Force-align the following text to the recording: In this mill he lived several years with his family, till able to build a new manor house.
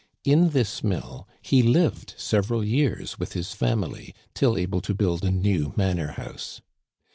In 0.25 0.49
this 0.49 0.83
mill 0.83 1.27
he 1.43 1.61
lived 1.61 2.15
several 2.17 2.63
years 2.63 3.19
with 3.19 3.33
his 3.33 3.53
family, 3.53 4.15
till 4.33 4.57
able 4.57 4.81
to 4.81 4.95
build 4.95 5.23
a 5.23 5.29
new 5.29 5.73
manor 5.77 6.13
house. 6.13 6.59